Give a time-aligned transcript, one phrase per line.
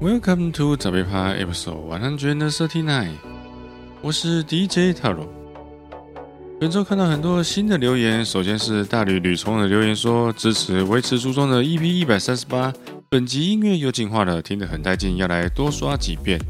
[0.00, 3.16] ，Welcome to 早杯趴 Episode One Hundred Thirty Nine，
[4.00, 5.28] 我是 DJ Taro。
[6.58, 12.72] 本周看到很多新的留言，首先是大吕吕虫的留言说支持维持初衷的 EP 一百三十八，
[13.10, 16.40] 本集音乐又进化了，听得很带劲，要来多刷几遍。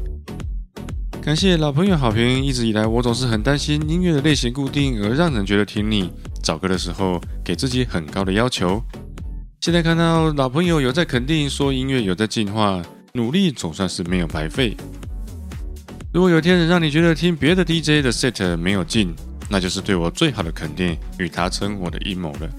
[1.21, 6.09] 感谢老朋友好评，一直以来我总是很担心音乐的类型固定而让人觉得听腻，
[6.41, 8.81] 找歌的时候给自己很高的要求。
[9.59, 12.81] 现在看到老朋友有在肯定，说音乐有在进化，
[13.13, 14.75] 努力总算是没有白费。
[16.13, 19.13] 如果有天能让你觉得听别的 DJ 的 set 没有劲，
[19.49, 22.49] 那就是对我最好的肯定与达成我的阴谋了。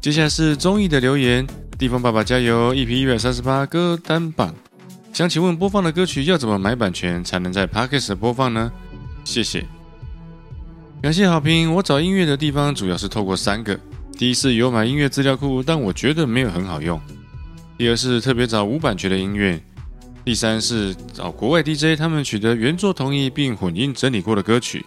[0.00, 1.46] 接下来是综艺的留言，
[1.78, 4.54] 地方爸爸加油！EP 一百三十八歌单榜，
[5.12, 8.70] 想请问播放的歌曲要怎么买版权才能在 Podcast 播放呢？
[9.24, 9.64] 谢谢，
[11.02, 11.74] 感谢好评。
[11.74, 13.78] 我找音乐的地方主要是透过三个。
[14.16, 17.00] 第一是有买音乐资料库，但我觉得没有很好用。
[17.78, 19.62] 第二是特别找无版权的音乐。
[20.24, 24.84] 第三是找国外 DJ，他们取得原作同意并混音整理过的歌曲。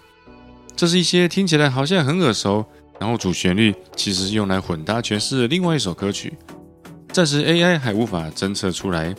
[0.76, 2.66] 这是一些听起来好像很耳熟，
[3.00, 6.34] 然后主旋律其实是用来混搭诠释另外一首歌曲。
[7.14, 9.16] 暂时 AI 还无法侦测出来，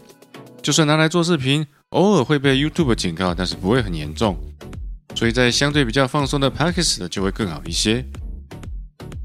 [0.60, 4.36] 就算拿来做视频，偶尔会被 YouTube 警告，但是不会很严重。
[5.14, 8.04] 所以在相对比较放松的 p a c k a g e 就会更好一些。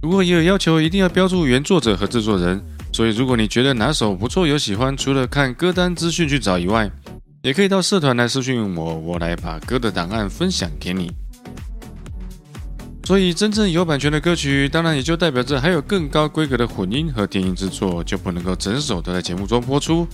[0.01, 2.63] 如果也有要求，一定要标注原作者和制作人。
[2.91, 6.89] 所以，如果你觉得哪首不错有喜欢，除了看歌单资讯去找以外，
[7.43, 11.11] 也可以到社团来私讯我，我来把歌的档案分享给你。
[13.03, 20.07] 所以，真正有版权的歌曲，当然也就代表着还有更高规格的混音和电音制作，就不能够整首都在节目中播出。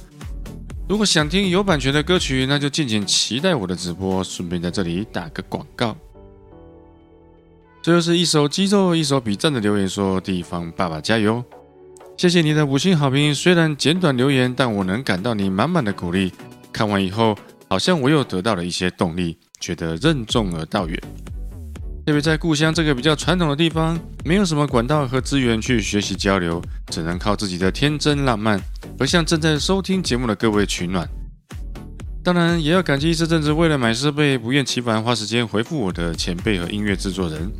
[0.87, 4.21] 如果想听有版权的歌曲，那就敬请期待我的直播。
[4.21, 5.95] 顺便在这里打个广告。
[7.81, 11.43] 这就是一首肌肉，一首比赞的留言说：“地方爸爸加油！”
[12.15, 16.31] 谢谢你的五星好评，虽然简短留言，但我能感到你满满的鼓励。
[16.71, 17.37] 看完以后，
[17.67, 20.97] 好像我又得到了一些动力，觉得任重而道远。
[22.05, 28.61] 特别在故乡这个比较传统的地方，没有什么管道和资源去学习交流，只能靠自己的天真浪漫，
[28.97, 31.07] 和向正在收听节目的各位取暖。
[32.23, 37.51] 当然，也要感激这阵子为了买设备不厌其烦花时间回复我的前辈和音乐制作人，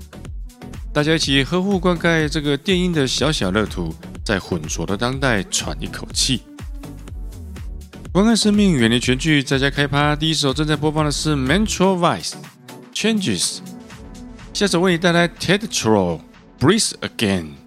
[0.93, 3.91] 大家一起呵护灌溉这个电音的小小乐土，
[4.23, 6.43] 在浑浊的当代喘一口气。
[8.11, 10.15] 关爱生命，远离全剧，在家开趴。
[10.15, 12.33] 第一首正在播放的是 Mental Vice
[12.93, 13.57] Changes，
[14.53, 16.19] 下首为你带来 Ted Troll
[16.59, 17.62] Breathe Again。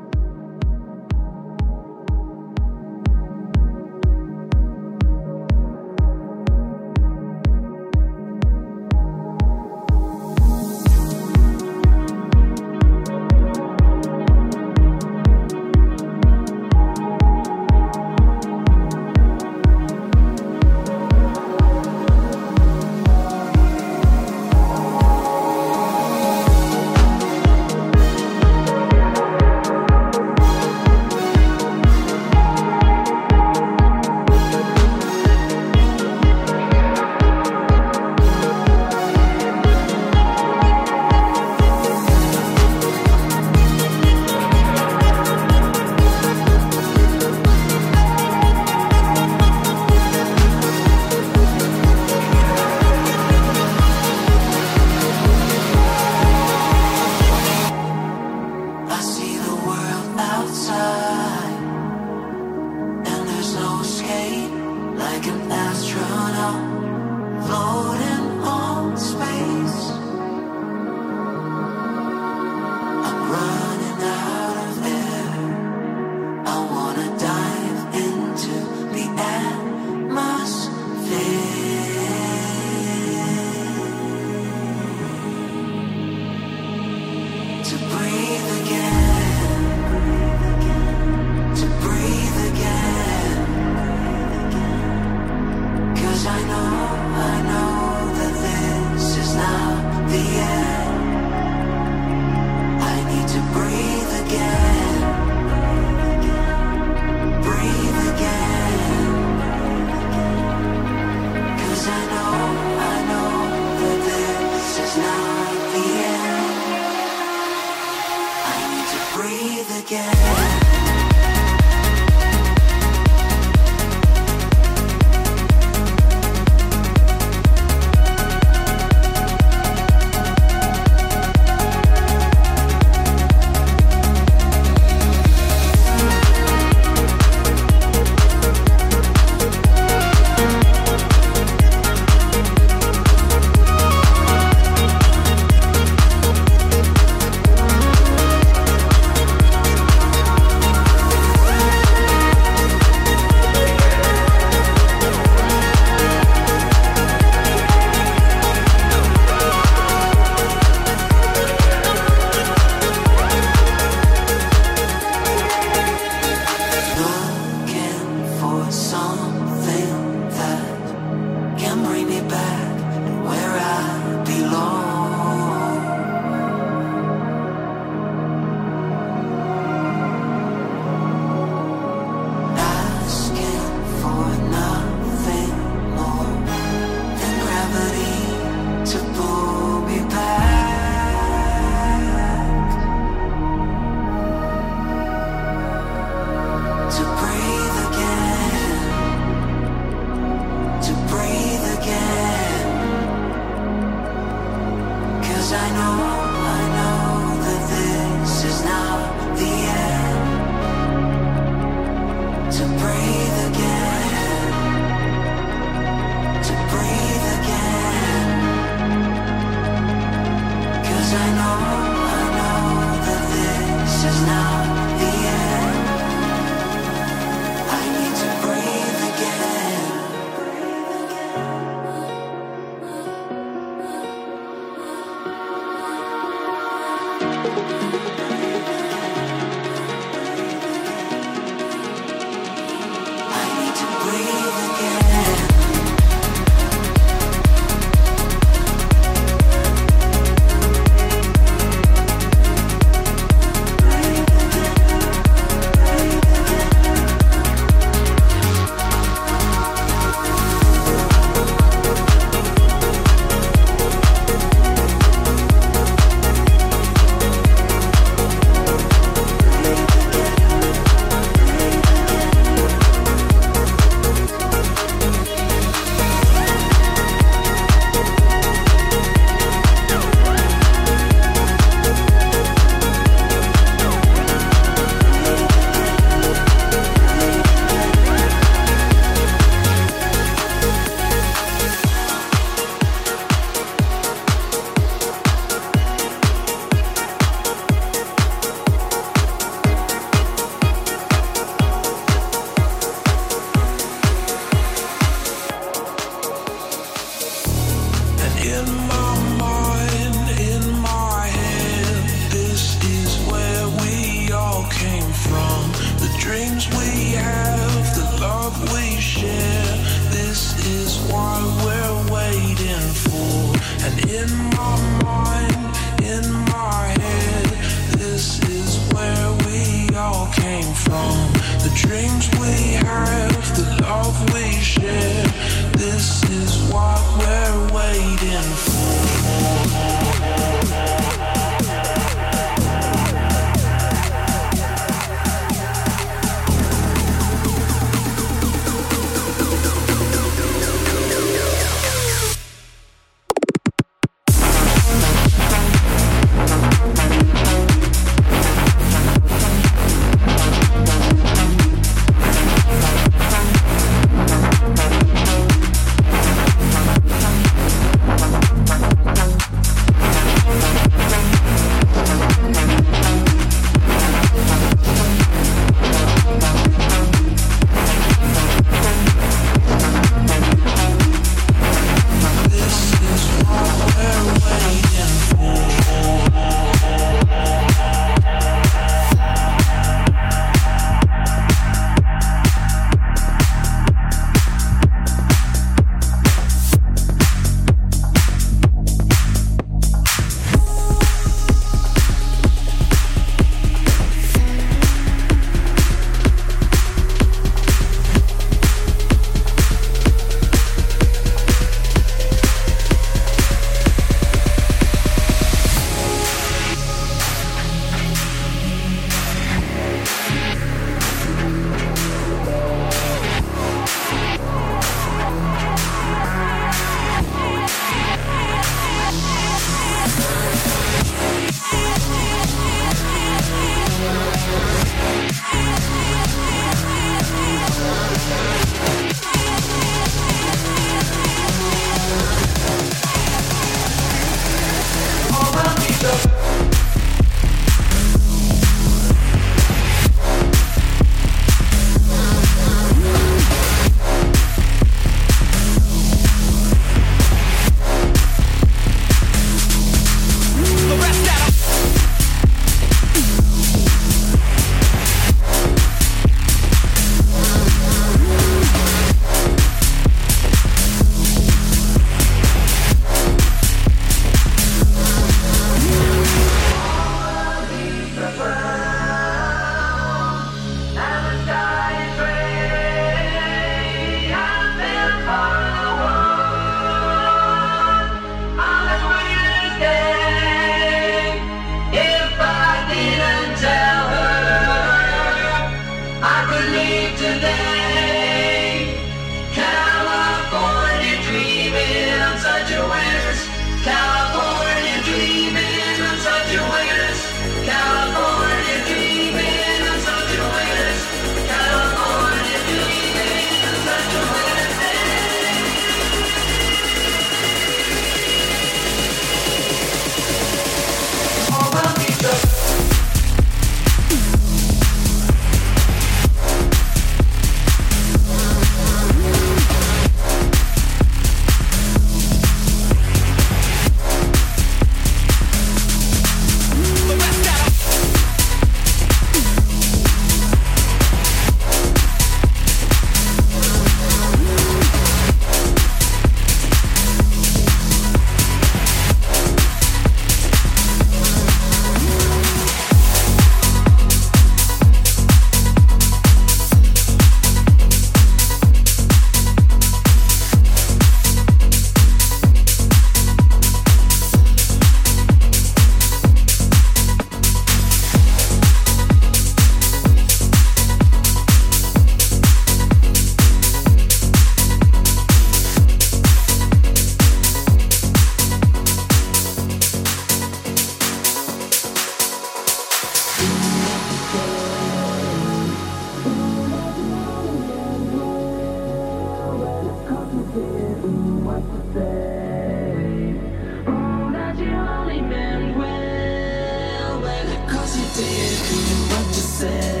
[598.21, 600.00] said, what you said.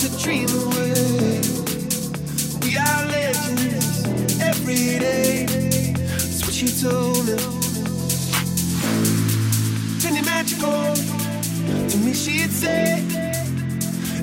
[0.00, 1.40] To dream away.
[2.62, 5.44] We are legends every day.
[5.94, 7.34] That's what she told me.
[10.02, 10.94] It magical.
[11.90, 13.04] To me, she'd say,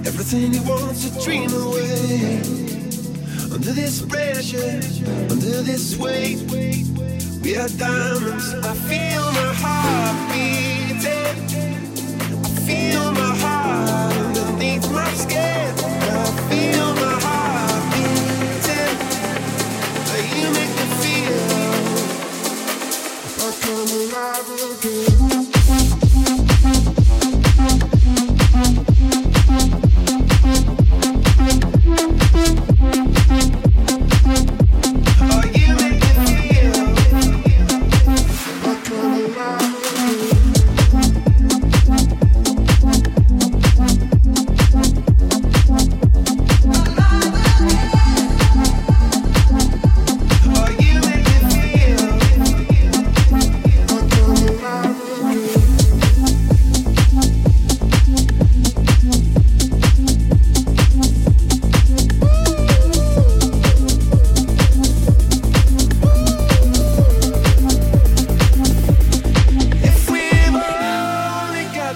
[0.04, 2.42] everything you want to dream away.
[3.54, 4.82] Under this pressure,
[5.30, 6.42] under this weight.
[7.44, 8.54] We are diamonds.
[8.66, 11.38] I feel my heart beating.
[12.44, 15.67] I feel my heart underneath my skin.
[24.06, 25.37] love you.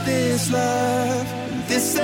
[0.06, 1.28] This love,
[1.68, 1.96] this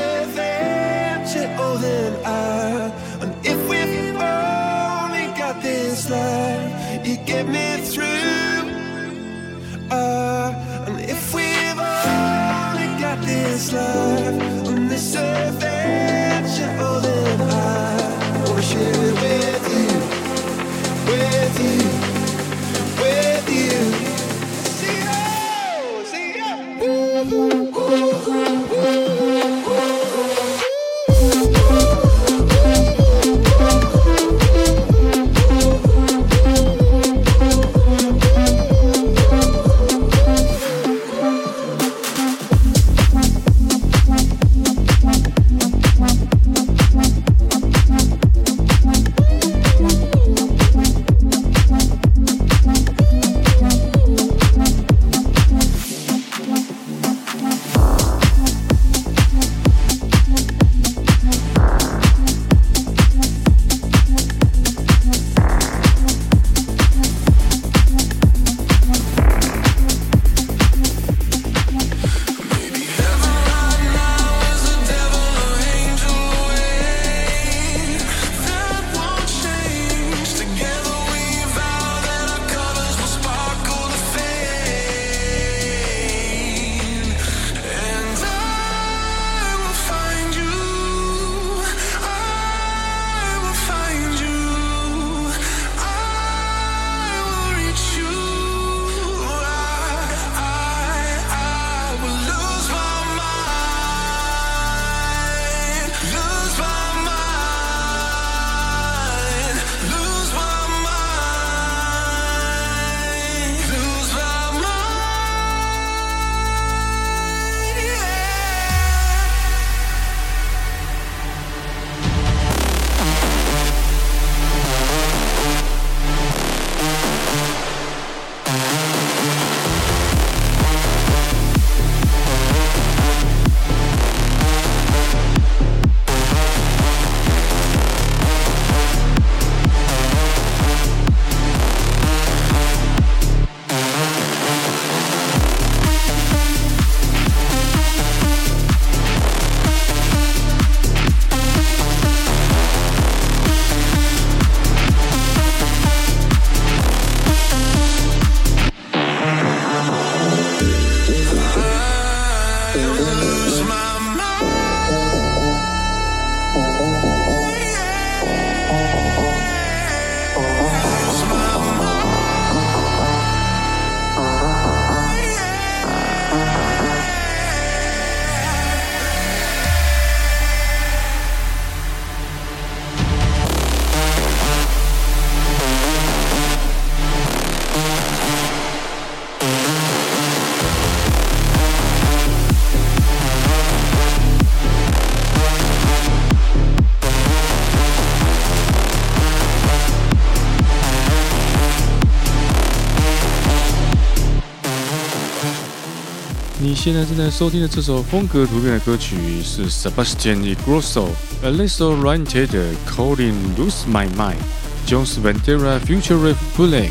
[206.86, 212.48] 现在正在收听的这首风格突变的歌曲是 Sebastian Ingrosso、Alesso Oriented
[212.88, 216.90] Calling Lose My Mind、Jones Bandera Future Rave Bootleg。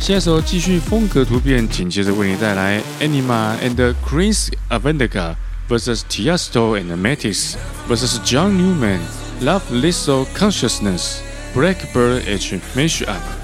[0.00, 5.34] 下一首继续风格突变，紧接着为你带来 Anima and Chris Avendaga
[5.68, 7.56] vs Tiesto and Matisse
[7.86, 9.00] vs John Newman
[9.42, 11.18] Love Lisso Consciousness
[11.54, 13.08] Blackbird H Mashup。
[13.08, 13.43] I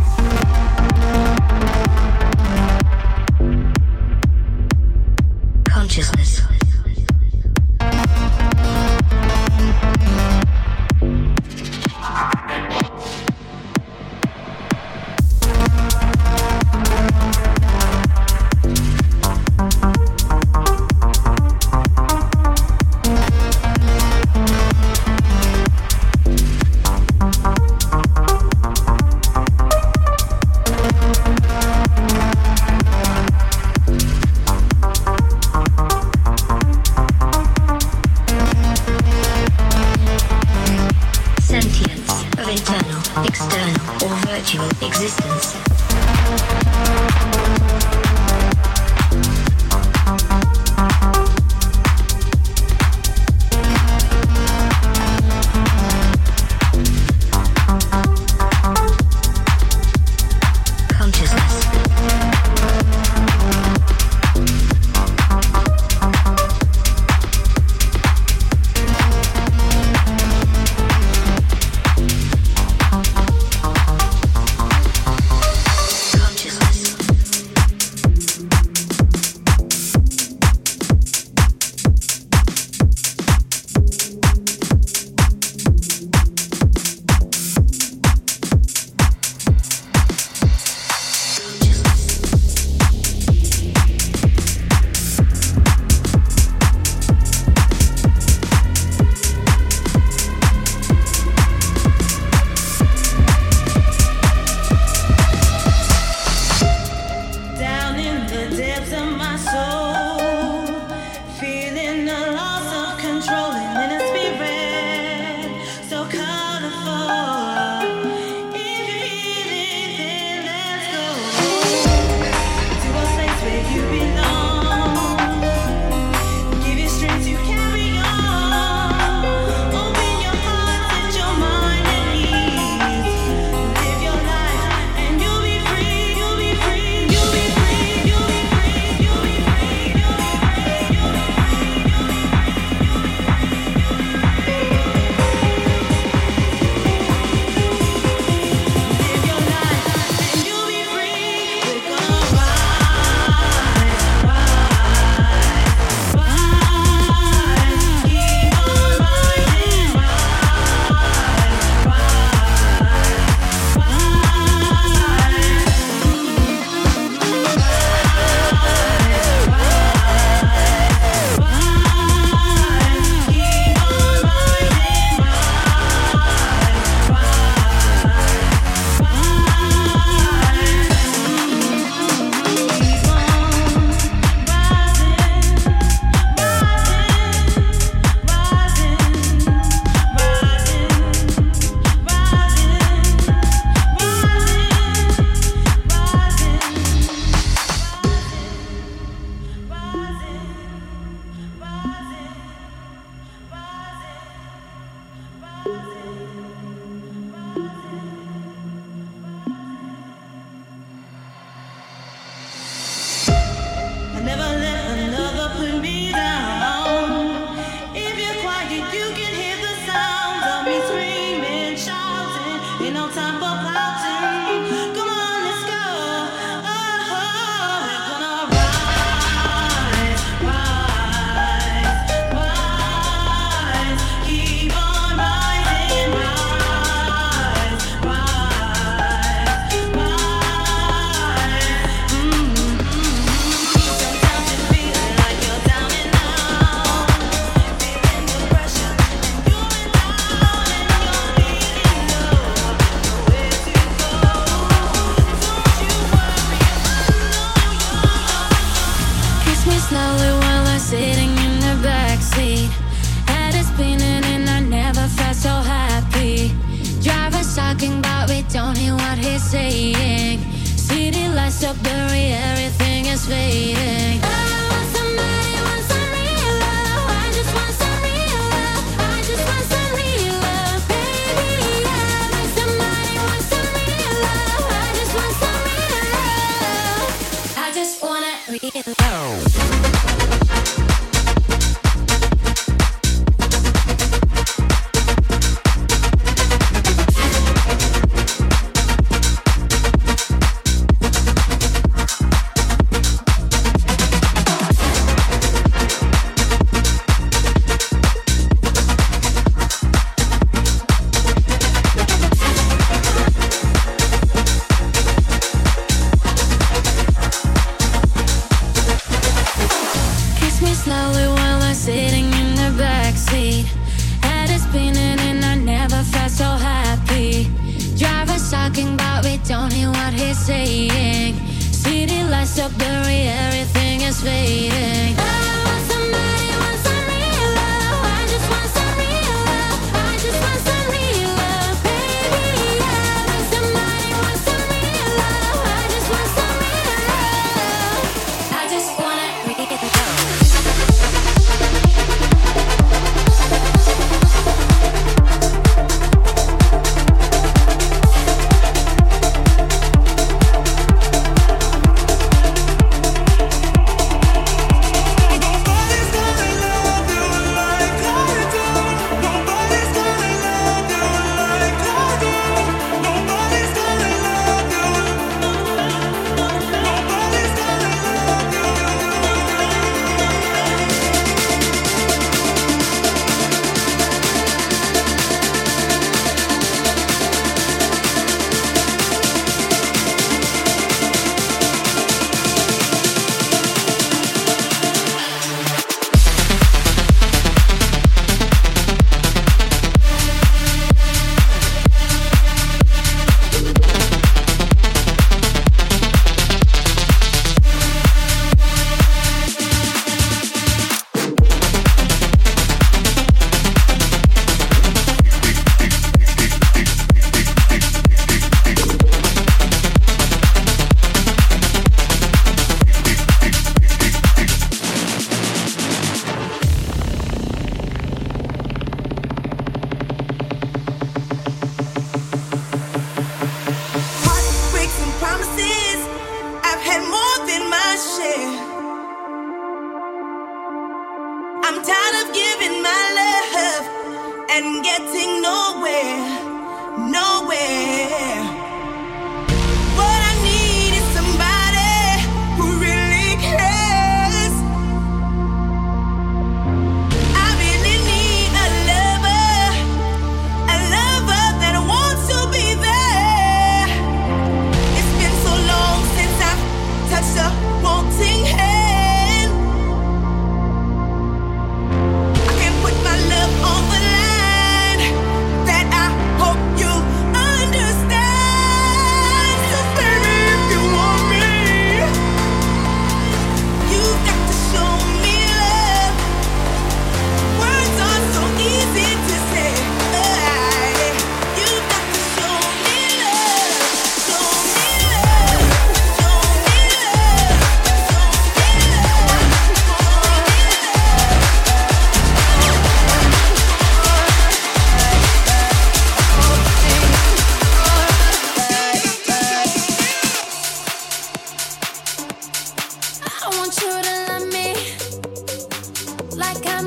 [329.61, 331.35] drowning what he's saying.
[331.71, 335.60] City lights are blurry, everything is fading.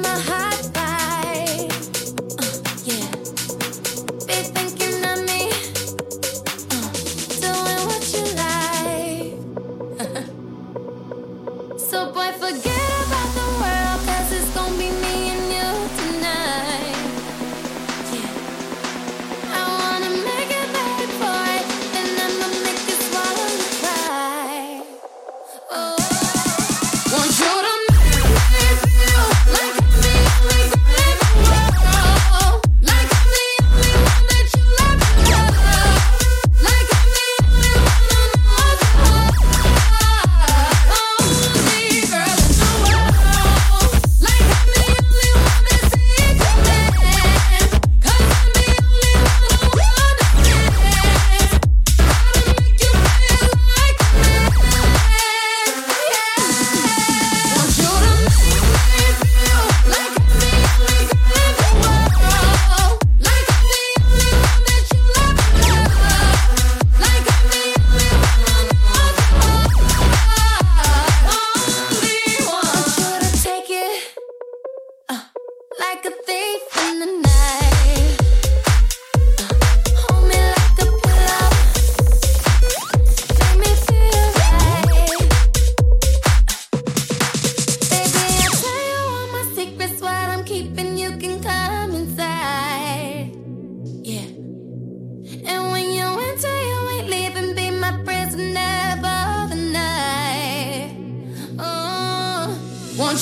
[0.05, 0.54] My heart.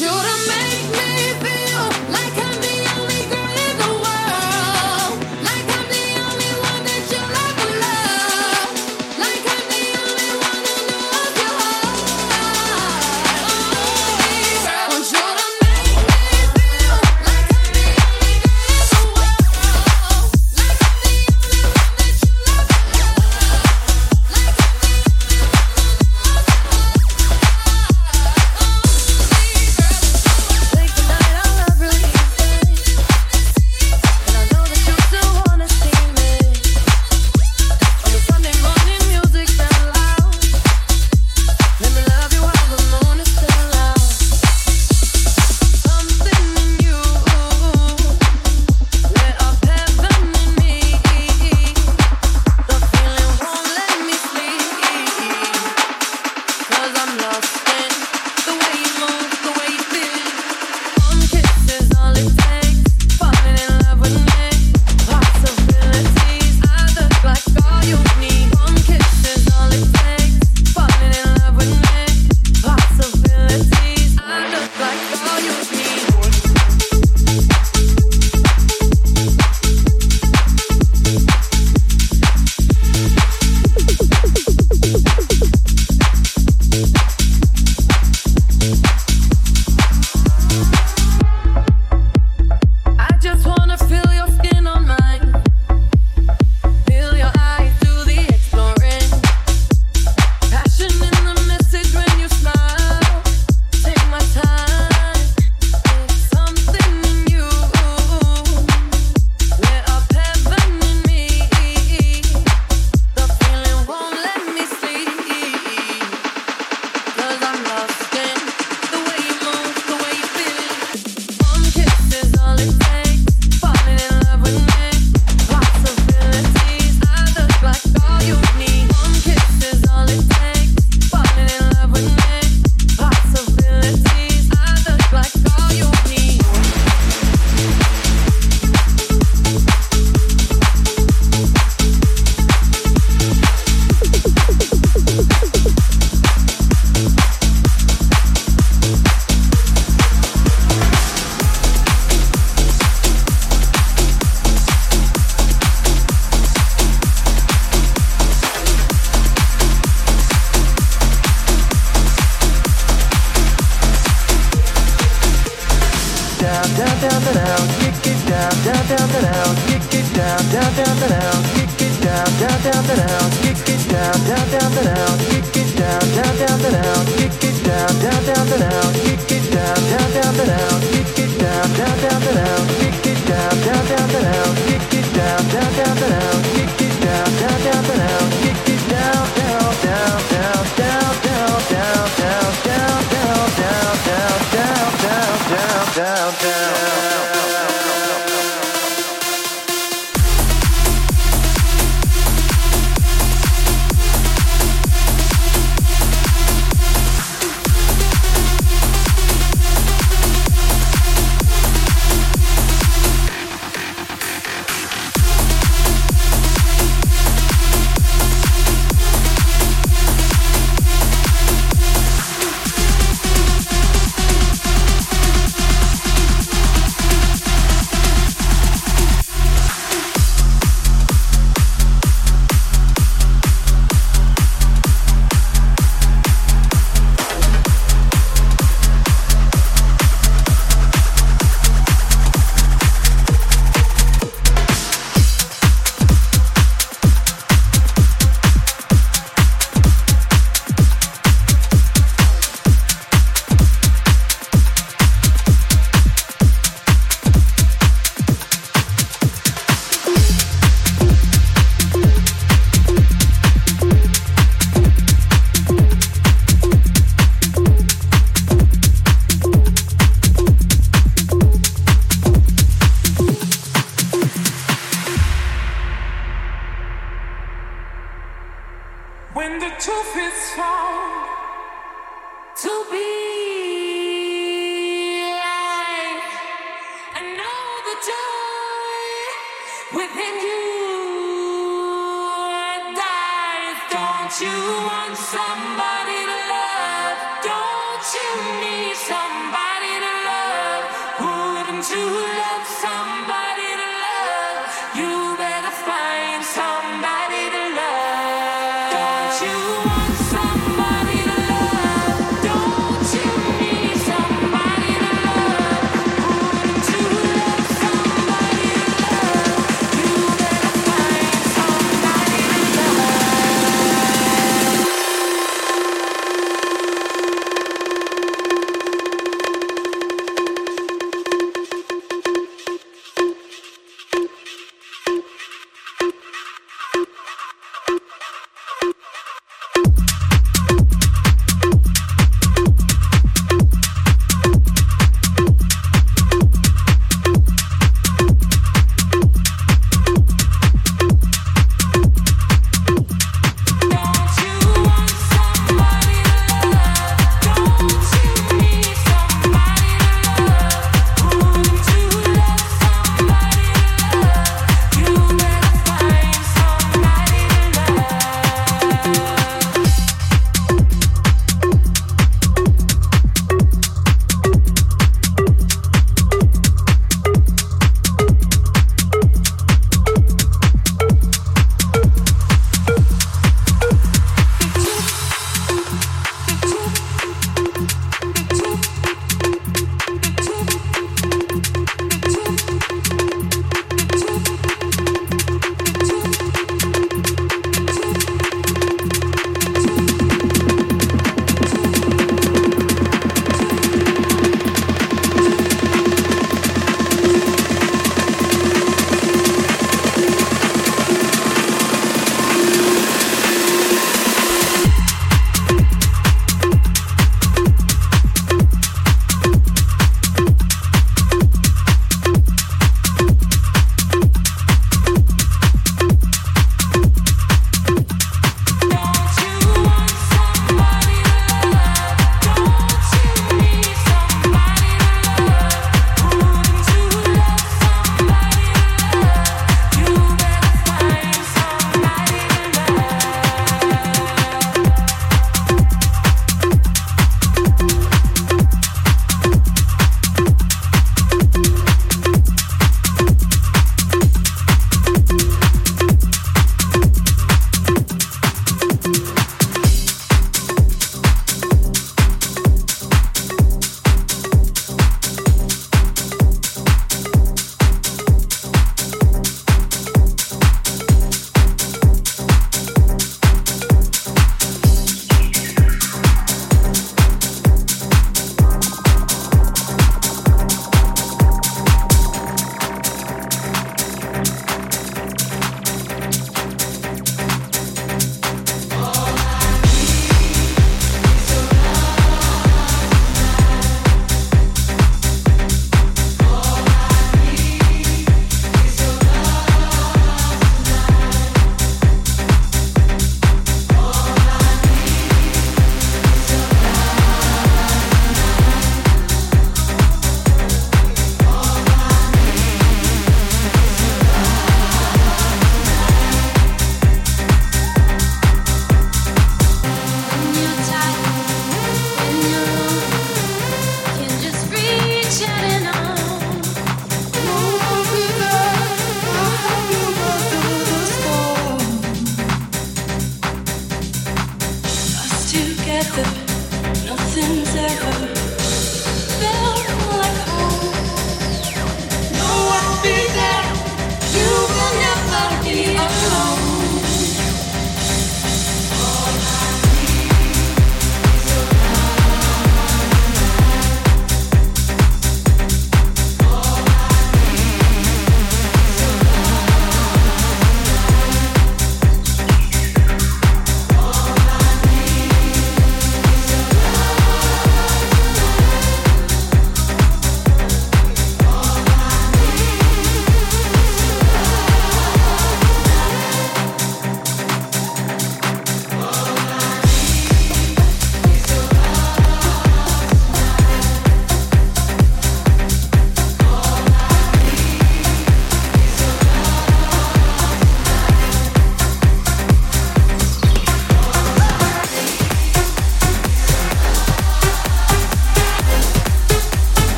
[0.00, 0.37] You to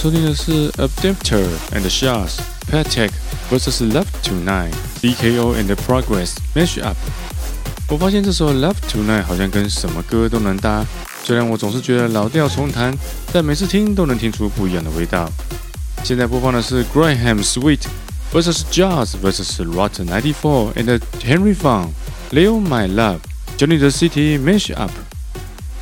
[0.00, 2.38] 收听的是 Adapter and Shots
[2.70, 3.10] Patek
[3.50, 6.94] vs Love Tonight DKO and Progress Mashup。
[7.88, 10.84] 我发现这首 Love Tonight 好像跟什么歌都能搭，
[11.24, 12.96] 虽然我总是觉得老调重弹，
[13.32, 15.30] 但每次听都能听出不一样的味道。
[16.04, 17.82] 现在播放的是 Graham Sweet
[18.32, 21.88] vs Jazz vs Rotten 94 and Henry Fong
[22.30, 23.20] Leo My Love
[23.56, 24.90] Johnny the City Mashup。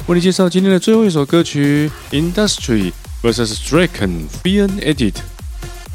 [0.07, 5.16] 为你介绍今天的最后一首歌曲 Industry Vs Draken Fear Edit。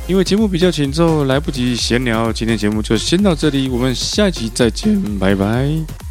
[0.06, 6.03] 因为节目比较紧凑，来不及闲聊，今天节目就先到这里，我们下集再见，拜拜。